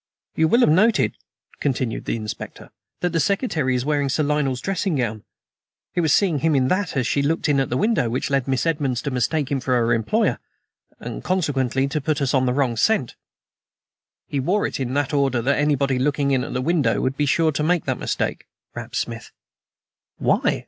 "You 0.33 0.47
will 0.47 0.61
have 0.61 0.69
noted," 0.69 1.15
continued 1.59 2.05
the 2.05 2.15
Inspector, 2.15 2.71
"that 3.01 3.11
the 3.13 3.19
secretary 3.19 3.75
is 3.75 3.85
wearing 3.85 4.09
Sir 4.09 4.23
Lionel's 4.23 4.59
dressing 4.59 4.95
gown. 4.95 5.23
It 5.93 6.01
was 6.01 6.11
seeing 6.11 6.39
him 6.39 6.55
in 6.55 6.69
that, 6.69 6.97
as 6.97 7.05
she 7.05 7.21
looked 7.21 7.47
in 7.47 7.59
at 7.59 7.69
the 7.69 7.77
window, 7.77 8.09
which 8.09 8.31
led 8.31 8.47
Miss 8.47 8.65
Edmonds 8.65 9.03
to 9.03 9.11
mistake 9.11 9.51
him 9.51 9.59
for 9.59 9.75
her 9.75 9.93
employer 9.93 10.39
and 10.99 11.23
consequently 11.23 11.87
to 11.87 12.01
put 12.01 12.19
us 12.19 12.33
on 12.33 12.47
the 12.47 12.53
wrong 12.53 12.75
scent." 12.77 13.15
"He 14.25 14.39
wore 14.39 14.65
it 14.65 14.79
in 14.79 14.97
order 14.97 15.39
that 15.39 15.59
anybody 15.59 15.99
looking 15.99 16.31
in 16.31 16.43
at 16.43 16.53
the 16.53 16.61
window 16.61 16.99
would 16.99 17.15
be 17.15 17.27
sure 17.27 17.51
to 17.51 17.61
make 17.61 17.85
that 17.85 17.99
mistake," 17.99 18.47
rapped 18.73 18.95
Smith. 18.95 19.31
"Why?" 20.17 20.59